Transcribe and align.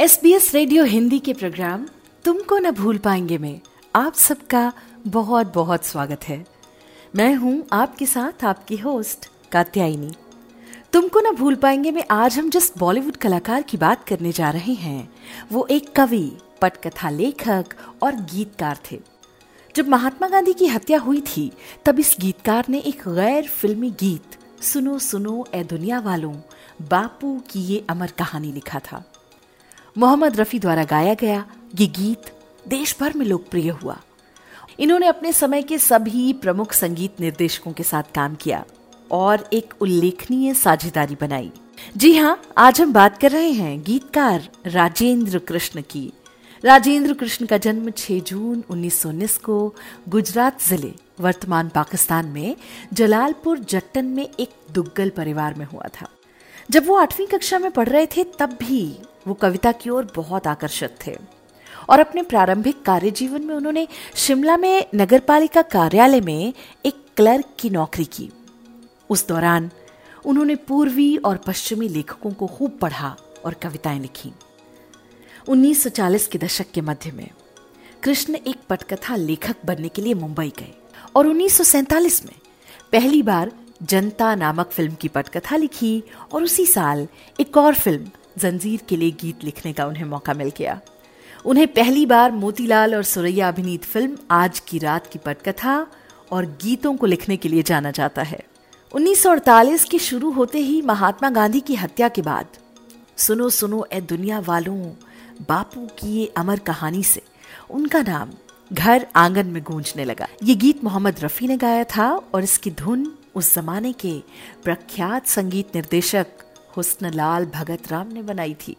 S 0.00 0.20
B 0.22 0.32
S 0.34 0.54
radio 0.54 0.84
Hindi 0.84 1.18
के 1.18 1.32
programme 1.32 1.86
तुमको 2.24 2.58
न 2.58 2.70
भूल 2.70 2.98
पाएँगे 2.98 3.38
में 3.38 3.60
आप 3.94 4.14
सबका 4.14 4.72
बहुत 5.06 5.52
बहुत 5.54 5.84
स्वागत 5.84 6.24
है। 6.24 6.46
मैं 7.16 7.34
हूँ 7.34 7.66
आपके 7.72 8.06
साथ 8.06 8.44
आपकी 8.44 8.76
होस्ट 8.76 9.28
कात्यायनी। 9.52 10.10
तुमको 10.92 11.20
न 11.20 11.34
भूल 11.36 11.54
पाएँगे 11.54 11.90
में 11.90 12.04
आज 12.10 12.38
हम 12.38 12.50
जिस 12.50 12.78
बॉलीवुड 12.78 13.16
कलाकार 13.16 13.62
की 13.62 13.76
बात 13.76 14.04
करने 14.04 14.32
जा 14.32 14.50
रहे 14.50 14.74
हैं, 14.74 15.08
वो 15.52 15.66
एक 15.70 15.92
कवि, 15.96 16.32
पटकथा 16.62 17.10
लेखक 17.10 17.74
और 18.02 18.14
गीतकार 18.14 18.78
थे। 18.92 19.00
जब 19.74 19.88
महात्मा 19.88 20.28
गांधी 20.28 20.52
की 20.52 20.66
हत्या 20.66 20.98
हुई 20.98 21.20
थी, 21.20 21.52
तब 21.84 22.00
इस 22.00 22.16
गीतकार 22.20 22.64
ने 22.68 22.78
एक 22.78 23.08
गैर 23.08 23.46
फिल्मी 23.46 23.90
गीत, 23.90 24.38
सुनो 24.62 24.98
सुनो 24.98 25.46
ए 25.54 25.64
दुनिया 25.64 26.00
वालों, 26.00 26.34
बापू 26.82 27.38
की 27.50 27.60
ये 27.60 27.84
अमर 27.90 28.10
कहानी 28.10 28.52
लिखा 28.52 28.78
था। 28.78 29.04
मोहम्मद 29.98 30.36
रफी 30.36 30.58
द्वारा 30.58 30.84
गाया 30.84 31.14
गया 31.14 31.44
ये 31.80 31.86
गीत 31.86 32.30
देश 32.68 32.96
भर 33.00 33.12
में 33.16 33.24
लोकप्रिय 33.26 33.70
हुआ। 33.70 33.96
इन्होंने 34.78 35.06
अपने 35.06 35.32
समय 35.32 35.62
के 35.62 35.78
सभी 35.78 36.32
प्रमुख 36.32 36.72
संगीत 36.72 37.20
निर्देशकों 37.20 37.72
के 37.72 37.82
साथ 37.82 38.02
काम 38.14 38.34
किया 38.34 38.64
और 39.10 39.48
एक 39.52 39.74
उल्लेखनीय 39.80 40.54
साझेदारी 40.54 41.16
बनाई। 41.20 41.50
जी 41.96 42.16
हाँ 42.16 42.42
आज 42.58 42.80
हम 42.80 42.92
बात 42.92 43.18
कर 43.18 43.30
रहे 43.30 43.50
हैं 43.50 43.82
गीतकार 43.82 44.48
राजेंद्र 44.66 45.38
कृष्ण 45.38 45.82
की। 45.82 46.12
राजेंद्र 46.64 47.14
कृष्ण 47.14 47.46
का 47.46 47.58
जन्म 47.58 47.90
6 47.90 48.20
जून 48.20 48.64
1919 48.70 49.36
को 49.38 49.74
गुजरात 50.08 50.62
ज़िले, 50.62 50.94
वर्तमान 51.20 51.68
पाकिस्तान 51.68 52.26
में 52.26 52.56
जलालपुर, 52.92 53.58
जट्टन 53.58 54.04
में 54.04 54.28
एक 54.40 54.50
दुग्गल 54.72 55.10
परिवार 55.10 55.54
में 55.54 55.66
हुआ 55.66 55.88
था। 56.00 56.08
जब 56.70 56.86
वो 56.86 56.96
आठवीं 56.96 57.26
कक्षा 57.26 57.58
में 57.58 57.70
पढ़ 57.70 57.88
रहे 57.88 58.06
थे, 58.06 58.24
तब 58.24 58.56
भी 58.60 58.98
वो 59.28 59.34
कविता 59.34 59.72
की 59.72 59.90
ओर 59.90 60.12
बहुत 60.16 60.46
आकर्षित 60.46 60.96
थे। 61.06 61.16
और 61.90 62.00
अपने 62.00 62.22
प्रारंभिक 62.22 62.82
कार्य 62.82 63.10
जीवन 63.10 63.42
में 63.42 63.54
उन्होंने 63.54 63.86
शिमला 64.14 64.56
में 64.56 64.86
नगरपालिका 64.94 65.62
कार्यालय 65.62 66.20
में 66.20 66.52
एक 66.86 67.04
क्लर्क 67.16 67.44
की 67.58 67.70
नौकरी 67.70 68.04
की। 68.04 68.30
उस 69.10 69.26
दौरान 69.28 69.70
उन्होंने 70.24 70.54
पूर्वी 70.56 71.16
और 71.16 71.36
पश्चिमी 71.36 71.88
लेखकों 71.88 72.32
को 72.32 72.46
खूब 72.46 72.78
पढ़ा 72.78 73.16
और 73.44 73.54
कविताएँ 73.54 74.00
लिखी। 74.00 74.32
1940 75.48 76.26
के 76.26 76.38
दशक 76.38 76.70
के 76.74 76.80
मध्य 76.80 77.10
में 77.10 77.28
कृष्ण 78.02 78.34
एक 78.34 78.56
पटकथा 78.68 79.16
लेखक 79.16 79.56
बनने 79.64 79.88
के 79.88 80.02
लिए 80.02 80.14
मुंबई 80.14 80.52
गए 80.58 80.74
और 81.16 81.26
उन्नीस 81.26 82.24
में 82.24 82.34
पहली 82.92 83.22
बार 83.22 83.52
जनता 83.82 84.34
नामक 84.34 84.70
फ़िल्म 84.70 84.94
की 84.94 85.08
पटकथा 85.08 85.56
लिखी 85.56 86.02
और 86.32 86.42
उसी 86.42 86.66
साल 86.66 87.06
एक 87.40 87.56
और 87.56 87.74
फ़िल्म 87.74 88.10
जंजीर 88.38 88.80
के 88.88 88.96
लिए 88.96 89.10
गीत 89.10 89.44
लिखने 89.44 89.72
का 89.72 89.86
उन्हें 89.86 90.04
मौका 90.04 90.34
मिल 90.34 90.52
गया। 90.58 90.80
उन्हें 91.44 91.66
पहली 91.66 92.06
बार 92.06 92.32
मोतीलाल 92.32 92.94
और 92.94 93.02
सुरैया 93.02 93.48
अभिनीत 93.48 93.84
फ़िल्म 93.84 94.18
आज 94.30 94.60
की 94.60 94.78
रात 94.78 95.06
की 95.06 95.18
पटकथा 95.18 95.86
और 96.32 96.46
गीतों 96.46 96.96
को 96.96 97.06
लिखने 97.06 97.36
के 97.36 97.48
लिए 97.48 97.62
जाना 97.62 97.90
जाता 97.90 98.22
है। 98.22 98.40
1948 98.92 99.84
के 99.84 99.98
शुरू 99.98 100.30
होते 100.30 100.58
ही 100.58 100.82
महात्मा 100.82 101.30
गांधी 101.30 101.60
की 101.60 101.74
हत्या 101.74 102.08
के 102.08 102.22
बाद, 102.22 102.46
सुनो 103.16 103.48
सुनो 103.50 103.86
ए 103.92 104.00
दुनिया 104.00 104.38
वालों, 104.38 104.82
बापू 105.48 105.86
की 105.98 106.08
ये 106.08 106.26
अमर 106.36 106.58
कहानी 106.58 107.02
से। 107.02 107.22
उनका 107.70 108.02
नाम 108.02 108.30
घर 108.72 109.06
आँगन 109.16 109.46
में 109.46 109.62
गूंजने 109.62 110.04
लगा। 110.04 110.28
ये 110.44 110.54
गीत 110.54 110.84
मोहम्मद 110.84 111.16
रफी 111.20 111.46
ने 111.46 111.56
गाया 111.56 111.84
था 111.84 112.10
और 112.34 112.42
इसकी 112.42 112.70
धुन 112.70 113.12
उस 113.34 113.54
जमाने 113.54 113.92
के 113.92 114.22
प्रख्यात 114.64 115.26
संगीत 115.26 115.74
निर्देशक 115.74 116.26
हुस्न 116.76 117.12
लाल 117.14 117.46
भगत 117.46 117.90
राम 117.92 118.12
ने 118.12 118.22
बनाई 118.22 118.54
थी। 118.54 118.76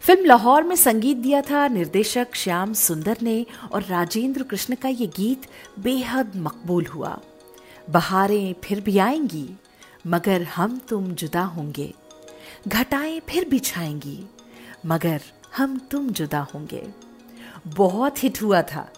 फ़िल्म 0.00 0.24
लाहौर 0.24 0.62
में 0.62 0.76
संगीत 0.76 1.16
दिया 1.16 1.40
था। 1.40 1.66
निर्देशक 1.68 2.34
श्याम 2.34 2.72
सुंदर 2.72 3.16
ने 3.22 3.46
और 3.72 3.82
राजेंद्र 3.82 4.42
कृष्ण 4.42 4.74
का 4.74 4.88
ये 4.88 5.06
गीत 5.06 5.46
बेहद 5.78 6.32
मकबूल 6.36 6.86
हुआ। 6.86 7.18
बहारें 7.90 8.54
फिर 8.64 8.80
भी 8.80 8.98
आएँगी, 8.98 9.48
मगर 10.06 10.42
हम 10.42 10.80
तुम 10.88 11.10
जुदा 11.12 11.42
होंगे। 11.42 11.92
घटाएँ 12.68 13.20
फिर 13.20 13.48
भी 13.48 13.58
छाएँगी, 13.58 14.24
मगर 14.86 15.20
हम 15.56 15.78
तुम 15.90 16.10
जुदा 16.10 16.40
होंगे। 16.54 16.86
बहुत 17.66 18.22
हिट 18.22 18.42
हुआ 18.42 18.62
था। 18.62 18.88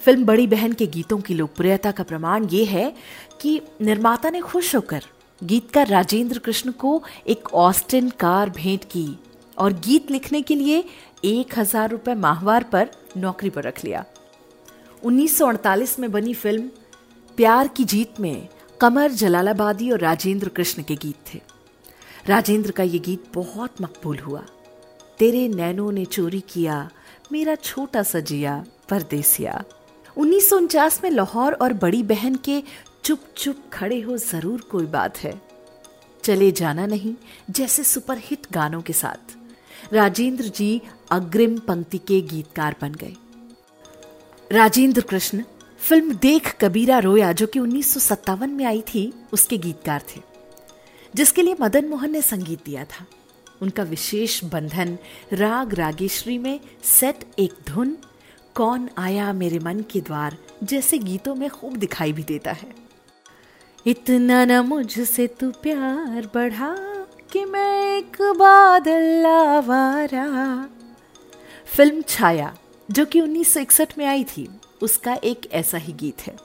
फ़िल्म 0.00 0.24
बड़ी 0.24 0.46
बहन 0.46 0.72
के 0.72 0.86
गीतों 0.86 1.18
की 1.18 1.34
लोकप्रियता 1.34 1.90
का 1.90 2.02
प्रमाण 2.02 2.44
ये 2.44 2.64
है 2.64 2.92
कि 3.40 3.60
निर्माता 3.80 4.30
ने 4.30 4.40
खुश 4.40 4.74
होकर 4.76 5.04
गीतकार 5.44 5.88
राजेंद्र 5.88 6.38
कृष्ण 6.38 6.72
को 6.72 7.02
एक 7.26 7.52
ऑस्टिन 7.54 8.08
कार 8.10 8.50
भेंट 8.50 8.84
की 8.84 9.06
और 9.58 9.72
गीत 9.80 10.10
लिखने 10.10 10.40
के 10.42 10.54
लिए 10.54 10.84
एक 11.24 11.58
हज़ार 11.58 11.90
रुपए 11.90 12.14
माहवार 12.14 12.64
पर 12.64 12.90
नौकरी 13.16 13.50
पर 13.50 13.62
रख 13.62 13.84
लिया। 13.84 14.04
1948 15.02 15.98
में 15.98 16.10
बनी 16.12 16.34
फ़िल्म 16.34 16.68
प्यार 17.38 17.68
की 17.68 17.84
जीत 17.84 18.20
में 18.20 18.48
कमर 18.80 19.10
जलालाबादी 19.12 19.90
और 19.90 20.00
राजेंद्र 20.00 20.48
कृष्ण 20.48 20.82
के 20.82 20.94
गीत 20.94 21.34
थे। 21.34 21.40
राजेंद्र 22.28 22.70
का 22.70 22.82
ये 22.82 22.98
गीत 22.98 23.24
बहुत 23.34 23.80
मकबूल 23.82 24.18
हुआ। 24.18 24.42
तेरे 25.18 25.46
नैनों 25.48 25.90
ने 25.92 26.04
चोरी 26.04 26.40
किया, 26.40 26.90
मेरा 27.32 27.54
छोटा 27.54 28.02
सा 28.02 28.20
जिया, 28.20 28.64
परदेसिया। 28.88 29.62
उन्नीस 30.16 30.48
सौ 30.50 30.56
उनचास 30.56 31.00
में 31.04 31.10
लाहौर 31.10 31.52
और 31.52 31.72
बड़ी 31.72 32.02
बहन 32.02 32.34
के 32.44 32.62
चुप 33.04 33.20
चुप 33.36 33.56
खड़े 33.72 34.00
हो 34.00 34.16
ज़रूर 34.16 34.60
कोई 34.60 34.86
बात 34.86 35.18
है। 35.18 35.32
चले 36.24 36.50
जाना 36.50 36.84
नहीं, 36.86 37.14
जैसे 37.50 37.82
सुपरहिट 37.84 38.46
गानों 38.52 38.80
के 38.82 38.92
साथ। 38.92 39.34
राजेंद्र 39.92 40.44
जी 40.48 40.80
अग्रिम 41.10 41.58
पंक्ति 41.58 41.98
के 41.98 42.20
गीतकार 42.20 42.76
बन 42.80 42.94
गए। 42.94 43.14
राजेंद्र 44.50 45.00
कृष्ण, 45.00 45.42
फ़िल्म 45.80 46.14
देख 46.14 46.54
कबीरा 46.60 46.98
रोया, 46.98 47.32
जो 47.32 47.46
कि 47.46 47.58
उन्नीस 47.58 47.92
सौ 47.94 48.00
सत्तावन 48.00 48.50
में 48.50 48.64
आई 48.64 48.80
थी, 48.84 49.12
उसके 49.32 49.58
गीतकार 49.58 50.02
थे, 50.16 50.20
जिसके 51.14 51.42
लिए 51.42 51.56
मदन 51.60 51.88
मोहन 51.88 52.12
ने 52.12 52.22
संगीत 52.22 52.64
दिया 52.64 52.84
था। 52.84 53.04
उनका 53.62 53.82
विशेष 53.82 54.42
बंधन 54.44 54.96
राग 55.32 55.74
रागेश्वरी 55.74 56.38
में 56.38 56.58
सेट 56.84 57.24
एक 57.38 57.52
धुन, 57.66 57.96
कौन 58.54 58.88
आया 58.98 59.32
मेरे 59.32 59.58
मन 59.58 59.84
के 59.92 60.00
द्वार, 60.00 60.36
जैसे 60.62 60.98
गीतों 61.00 61.34
में 61.34 61.48
खूब 61.50 61.76
दिखाई 61.76 62.12
भी 62.12 62.22
देता 62.22 62.52
है। 62.52 62.83
इतना 63.86 64.44
न 64.44 64.58
मुझसे 64.60 65.26
तू 65.26 65.50
प्यार 65.50 66.28
बढ़ा 66.34 66.74
कि 67.32 67.44
मैं 67.44 67.96
एक 67.96 68.16
बादल 68.38 69.26
आवारा 69.26 70.68
फ़िल्म 71.66 72.02
छाया, 72.02 72.54
जो 72.90 73.04
कि 73.04 73.20
1961 73.20 73.98
में 73.98 74.04
आई 74.06 74.24
थी, 74.24 74.48
उसका 74.82 75.14
एक 75.14 75.48
ऐसा 75.52 75.78
ही 75.78 75.92
गीत 75.92 76.20
है। 76.20 76.36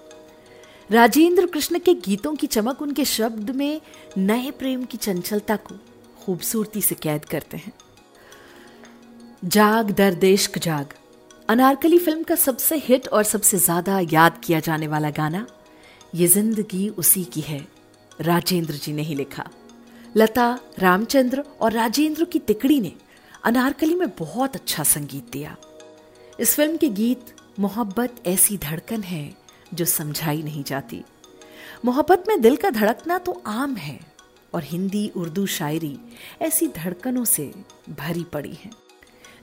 राजेंद्र 0.91 1.45
कृष्ण 1.45 1.79
के 1.79 1.93
गीतों 1.93 2.35
की 2.35 2.47
चमक 2.47 2.81
उनके 2.81 3.05
शब्द 3.05 3.49
में 3.49 3.81
नए 4.17 4.51
प्रेम 4.51 4.83
की 4.83 4.97
चंचलता 4.97 5.55
को 5.55 5.75
खूबसूरती 6.25 6.81
से 6.81 6.95
कैद 6.95 7.25
करते 7.25 7.57
हैं। 7.57 7.73
जाग 9.45 9.91
दर्देश्क 9.91 10.57
जाग, 10.57 10.93
अनारकली 11.49 11.99
फ़िल्म 11.99 12.23
का 12.23 12.35
सबसे 12.35 12.77
हिट 12.77 13.07
और 13.07 13.23
सबसे 13.23 13.57
ज़्यादा 13.57 13.99
याद 13.99 14.41
किया 14.43 14.59
जाने 14.59 14.87
वाला 14.87 15.09
गाना 15.09 15.45
ये 16.15 16.27
ज़िंदगी 16.27 16.89
उसी 16.89 17.23
की 17.23 17.41
है। 17.41 17.67
राजेंद्र 18.21 18.73
जी 18.73 18.93
ने 18.93 19.01
ही 19.01 19.15
लिखा। 19.15 19.49
लता, 20.17 20.59
रामचंद्र 20.79 21.43
और 21.61 21.71
राजेंद्र 21.71 22.25
की 22.25 22.39
तिकड़ी 22.39 22.81
ने 22.81 22.93
अनारकली 23.43 23.95
में 23.95 24.09
बहुत 24.09 24.55
अच्छा 24.55 24.83
संगीत 24.83 25.31
दिया। 25.31 25.55
इस 26.39 26.55
फ़िल्म 26.55 26.77
के 26.77 26.89
गीत, 26.89 27.25
मोहब्बत 27.59 28.15
ऐसी 28.27 28.57
धड़कन 28.57 29.01
है 29.03 29.33
जो 29.73 29.85
समझाई 29.85 30.43
नहीं 30.43 30.63
जाती। 30.63 31.03
मोहब्बत 31.85 32.23
में 32.27 32.41
दिल 32.41 32.55
का 32.55 32.69
धड़कना 32.69 33.17
तो 33.17 33.43
आम 33.45 33.75
है 33.75 33.99
और 34.53 34.63
हिंदी, 34.63 35.11
उर्दू 35.15 35.45
शायरी 35.45 35.99
ऐसी 36.41 36.67
धड़कनों 36.67 37.25
से 37.25 37.51
भरी 37.89 38.23
पड़ी 38.23 38.53
है। 38.53 38.71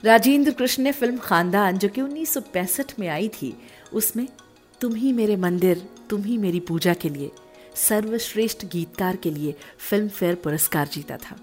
राजेंद्र 0.03 0.51
कृष्ण 0.51 0.83
ने 0.83 0.91
फ़िल्म 0.91 1.17
खानदान, 1.17 1.77
जो 1.77 1.89
कि 1.89 2.01
1965 2.01 2.99
में 2.99 3.07
आई 3.07 3.27
थी, 3.27 3.57
उसमें, 3.93 4.27
तुम 4.81 4.95
ही 4.95 5.13
मेरे 5.13 5.35
मंदिर 5.35 5.89
तुम 6.09 6.23
ही 6.23 6.37
मेरी 6.37 6.59
पूजा 6.59 6.93
के 6.93 7.09
लिए, 7.09 7.31
सर्वश्रेष्ठ 7.75 8.65
गीतकार 8.65 9.15
के 9.15 9.31
लिए 9.31 9.55
फ़िल्म 9.89 10.07
फेयर 10.07 10.35
पुरस्कार 10.35 10.87
जीता 10.87 11.17
था। 11.17 11.37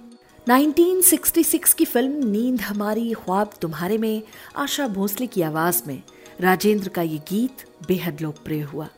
1966 0.49 1.75
की 1.75 1.85
फ़िल्म 1.85 2.31
नींद 2.31 2.61
हमारी 2.61 3.13
ख्वाब 3.13 3.51
तुम्हारे 3.61 3.99
में, 3.99 4.23
आशा 4.57 4.89
भोसले 4.89 5.27
की 5.27 5.43
आवाज़ 5.43 5.83
में, 5.87 6.03
राजेंद्र 6.41 6.89
का 6.89 7.03
ये 7.03 7.19
गीत 7.19 7.65
बेहद 7.89 8.21
लोकप्रिय 8.21 8.63
हुआ। 8.63 8.89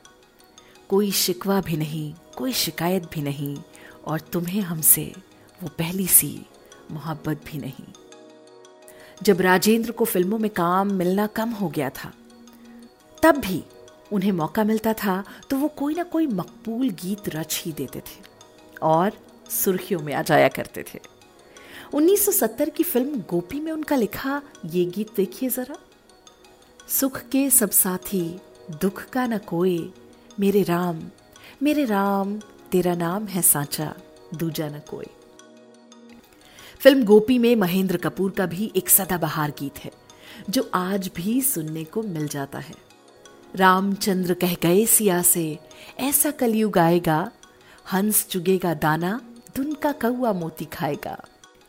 कोई 0.89 1.11
शिकवा 1.11 1.61
भी 1.61 1.77
नहीं, 1.77 2.15
कोई 2.37 2.53
शिकायत 2.53 3.05
भी 3.05 3.23
नहीं, 3.23 3.57
और 4.07 4.21
तुम्हें 4.21 4.61
हमसे 4.61 5.13
वो 5.63 5.69
पहली 5.69 6.07
सी 6.07 6.47
मोहब्बत 6.91 7.41
भी 7.53 7.59
नहीं। 7.59 7.93
जब 9.23 9.41
राजेंद्र 9.41 9.91
को 9.91 10.05
फ़िल्मों 10.05 10.39
में 10.39 10.51
काम 10.51 10.93
मिलना 10.93 11.27
कम 11.27 11.51
हो 11.51 11.69
गया 11.69 11.91
था, 11.91 12.13
तब 13.23 13.37
भी 13.37 13.63
उन्हें 14.13 14.33
मौका 14.33 14.65
मिलता 14.65 14.93
था 14.93 15.25
तो 15.51 15.57
वो 15.57 15.69
कोई 15.69 15.95
ना 15.95 16.03
कोई 16.03 16.27
मकबूल 16.27 16.91
गीत 16.91 17.29
रच 17.29 17.63
ही 17.65 17.73
देते 17.73 17.99
थे 17.99 18.25
और 18.83 19.13
सुर्खियों 19.51 20.01
में 20.01 20.15
आ 20.15 20.23
जाया 20.23 20.49
करते 20.49 20.85
थे। 20.95 21.01
1970 21.95 22.71
की 22.71 22.83
फ़िल्म 22.83 23.21
गोपी 23.21 23.61
में 23.61 23.73
उनका 23.73 23.97
लिखा 23.97 24.43
ये 24.67 24.85
गीत 24.85 25.15
देखिए 25.17 25.49
जरा। 25.49 25.77
सुख 26.89 27.21
के 27.21 27.51
सब 27.51 27.71
साथी, 27.71 28.41
दुख 28.71 29.05
का 29.05 29.27
न 29.27 29.39
कोई, 29.39 29.93
मेरे 30.41 30.63
राम 30.63 31.03
मेरे 31.63 31.85
राम, 31.85 32.39
तेरा 32.73 32.95
नाम 32.95 33.27
है 33.27 33.43
सांचा, 33.43 33.95
दूजा 34.35 34.69
न 34.69 34.81
कोई। 34.91 35.07
फ़िल्म 36.81 37.05
गोपी 37.05 37.39
में 37.39 37.57
महेंद्र 37.57 37.97
कपूर 37.97 38.31
का 38.31 38.47
भी 38.47 38.73
एक 38.77 38.89
सदाबहार 38.89 39.51
गीत 39.51 39.79
है, 39.79 39.91
जो 40.51 40.71
आज 40.75 41.11
भी 41.17 41.41
सुनने 41.43 41.85
को 41.85 42.03
मिल 42.03 42.29
जाता 42.29 42.59
है। 42.59 42.86
रामचंद्र 43.57 44.35
कह 44.35 44.55
गए 44.55 44.87
सिया 44.87 45.23
से, 45.23 45.59
ऐसा 45.99 46.31
कलयुग 46.31 46.79
आएगा, 46.79 47.31
हंस 47.93 48.27
चुगेगा 48.29 48.75
दाना, 48.75 49.21
धुन 49.57 49.73
का 49.73 49.93
कौआ 49.93 50.33
मोती 50.33 50.65
खाएगा. 50.65 51.25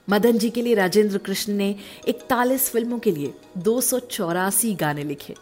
मदन 0.10 0.38
जी 0.38 0.50
के 0.50 0.62
लिए 0.62 0.74
राजेंद्र 0.74 1.18
कृष्ण 1.18 1.54
ने 1.54 1.76
इकतालीस 2.08 2.70
फ़िल्मों 2.70 3.00
के 3.00 3.12
लिए 3.12 3.34
दो 3.58 3.82
सौ 3.82 4.00
चौरासी 4.00 4.76
गाने 4.76 5.04
लिखे। 5.04 5.36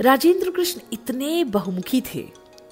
राजेंद्र 0.00 0.50
कृष्ण 0.50 0.80
इतने 0.92 1.44
बहुमुखी 1.44 2.00
थे 2.00 2.22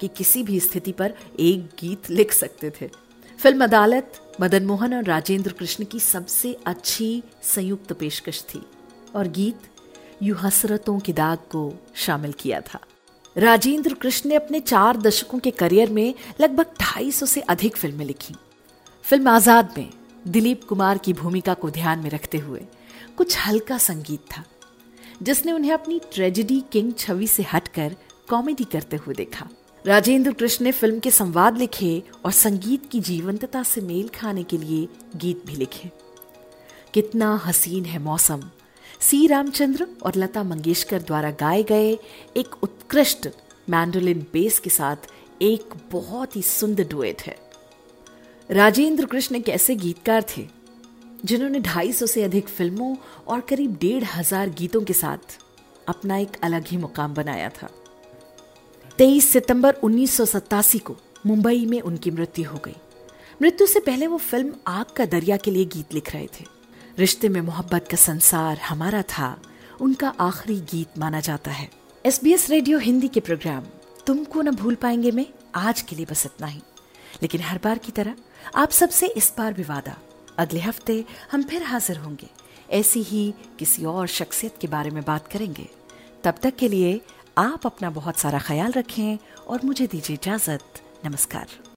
कि 0.00 0.08
किसी 0.08 0.42
भी 0.42 0.60
स्थिति 0.60 0.92
पर 0.92 1.14
एक 1.40 1.70
गीत 1.80 2.10
लिख 2.10 2.32
सकते 2.32 2.70
थे। 2.70 2.90
फ़िल्म 3.38 3.64
अदालत, 3.64 4.36
मदन 4.40 4.66
मोहन 4.66 4.94
और 4.94 5.04
राजेंद्र 5.04 5.52
कृष्ण 5.52 5.84
की 5.84 6.00
सबसे 6.00 6.56
अच्छी 6.66 7.22
संयुक्त 7.42 7.92
पेशकश 7.92 8.42
थी 8.42 8.62
और 9.14 9.28
गीत 9.28 9.60
यू 10.22 10.34
हसरतों 10.34 10.98
के 10.98 11.12
दाग 11.12 11.38
को 11.38 11.72
शामिल 11.94 12.32
किया 12.32 12.60
था। 12.60 12.80
राजेंद्र 13.36 13.94
कृष्ण 13.94 14.28
ने 14.28 14.34
अपने 14.34 14.60
चार 14.60 14.96
दशकों 14.96 15.38
के 15.38 15.50
करियर 15.50 15.90
में 15.90 16.14
लगभग 16.40 16.66
ढाई 16.80 17.10
सौ 17.10 17.26
से 17.26 17.40
अधिक 17.40 17.76
फ़िल्में 17.76 18.04
लिखी। 18.06 18.34
फ़िल्म 19.04 19.28
आज़ाद 19.28 19.74
में 19.78 19.88
दिलीप 20.28 20.64
कुमार 20.64 20.98
की 20.98 21.12
भूमिका 21.12 21.54
को 21.54 21.70
ध्यान 21.70 21.98
में 21.98 22.08
रखते 22.10 22.38
हुए 22.38 22.60
कुछ 23.16 23.36
हल्का 23.38 23.78
संगीत 23.78 24.20
था, 24.30 24.44
जिसने 25.22 25.52
उन्हें 25.52 25.72
अपनी 25.72 26.00
ट्रेजेडी 26.12 26.62
किंग 26.72 26.92
छवि 26.98 27.26
से 27.26 27.42
हटकर 27.52 27.96
कॉमेडी 28.28 28.64
करते 28.64 28.96
हुए 28.96 29.14
देखा। 29.14 29.48
राजेंद्र 29.84 30.32
कृष्ण 30.32 30.64
ने 30.64 30.72
फ़िल्म 30.72 30.98
के 30.98 31.10
संवाद 31.10 31.58
लिखे 31.58 32.02
और 32.24 32.32
संगीत 32.32 32.88
की 32.92 33.00
जीवंतता 33.00 33.62
से 33.62 33.80
मेल 33.80 34.08
खाने 34.14 34.42
के 34.42 34.58
लिए 34.58 34.88
गीत 35.16 35.42
भी 35.46 35.56
लिखे। 35.56 35.90
कितना 36.94 37.34
हसीन 37.44 37.84
है 37.84 37.98
मौसम 37.98 38.50
सी. 39.00 39.26
रामचंद्र 39.26 39.86
और 40.02 40.16
लता 40.16 40.42
मंगेशकर 40.44 41.02
द्वारा 41.02 41.30
गाए 41.40 41.62
गए 41.62 41.92
एक 42.36 42.62
उत्कृष्ट 42.62 43.28
मैंडोलिन 43.70 44.26
बेस 44.32 44.58
के 44.58 44.70
साथ 44.70 45.08
एक 45.42 45.74
बहुत 45.92 46.36
ही 46.36 46.42
सुंदर 46.42 46.84
डुएट 46.84 47.22
है। 47.22 47.36
राजेंद्र 48.50 49.06
कृष्ण 49.06 49.36
एक 49.36 49.48
ऐसे 49.48 49.74
गीतकार 49.76 50.24
थे, 50.36 50.46
जिन्होंने 51.24 51.60
ढाई 51.60 51.92
सौ 51.92 52.06
से 52.06 52.22
अधिक 52.22 52.48
फ़िल्मों 52.48 52.94
और 53.26 53.40
करीब 53.40 53.76
डेढ़ 53.80 54.04
हज़ार 54.06 54.50
गीतों 54.50 54.82
के 54.82 54.92
साथ 54.92 55.38
अपना 55.88 56.16
एक 56.16 56.36
अलग 56.42 56.66
ही 56.66 56.76
मुकाम 56.76 57.14
बनाया 57.14 57.48
था। 57.52 57.68
23 58.98 59.28
सितंबर 59.28 59.74
उन्नीस 59.74 60.16
सौ 60.16 60.24
सतासी 60.24 60.78
को 60.78 60.96
मुंबई 61.26 61.64
में 61.66 61.80
उनकी 61.80 62.10
मृत्यु 62.10 62.48
हो 62.50 62.58
गई। 62.64 62.76
मृत्यु 63.42 63.66
से 63.66 63.80
पहले 63.80 64.06
वो 64.06 64.18
फ़िल्म 64.18 64.54
आग 64.66 64.86
का 64.96 65.04
दरिया 65.06 65.36
के 65.36 65.50
लिए 65.50 65.64
गीत 65.66 65.94
लिख 65.94 66.12
रहे 66.14 66.26
थे। 66.26 66.44
रिश्ते 66.98 67.28
में 67.28 67.40
मोहब्बत 67.40 67.88
का 67.90 67.96
संसार 67.96 68.58
हमारा 68.58 69.02
था। 69.02 69.42
उनका 69.80 70.08
आखिरी 70.08 70.60
गीत 70.60 70.98
माना 70.98 71.20
जाता 71.20 71.50
है। 71.50 71.70
S 72.06 72.24
B 72.24 72.32
S 72.32 72.50
radio 72.50 72.78
Hindi 72.78 73.08
के 73.08 73.20
प्रोग्राम। 73.20 73.64
तुमको 74.06 74.42
न 74.42 74.50
भूल 74.50 74.74
पाएँगे 74.74 75.10
में 75.10 75.26
आज 75.54 75.82
के 75.82 75.96
लिए 75.96 76.06
बस 76.06 76.26
इतना 76.26 76.46
ही। 76.46 76.60
लेकिन 77.22 77.40
हर 77.40 77.60
बार 77.64 77.78
की 77.78 77.92
तरह, 77.92 78.14
आप 78.54 78.70
सबसे 78.70 79.06
इस 79.06 79.34
बार 79.38 79.52
भी 79.52 79.62
वादा। 79.62 79.96
अगले 80.38 80.60
हफ़्ते 80.60 81.04
हम 81.32 81.42
फिर 81.42 81.62
हाजिर 81.62 81.96
होंगे। 81.96 82.26
ऐसी 82.70 83.02
ही 83.02 83.34
किसी 83.58 83.84
और 83.84 84.06
शख्सियत 84.06 84.54
के 84.60 84.66
बारे 84.66 84.90
में 84.90 85.04
बात 85.04 85.28
करेंगे। 85.28 85.68
तब 86.24 86.34
तक 86.42 86.56
के 86.56 86.68
लिए 86.68 87.00
आप 87.38 87.66
अपना 87.66 87.90
बहुत 87.90 88.18
सारा 88.18 88.38
ख्याल 88.38 88.72
रखें 88.72 89.18
और 89.46 89.60
मुझे 89.64 89.86
दीजिए 89.86 90.16
इजाज़त। 90.16 90.82
नमस्कार। 91.06 91.75